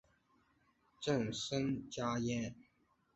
[0.99, 2.55] 朕甚嘉焉。